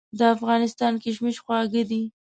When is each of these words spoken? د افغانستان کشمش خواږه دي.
د 0.17 0.19
افغانستان 0.35 0.93
کشمش 1.03 1.37
خواږه 1.43 1.83
دي. 1.89 2.01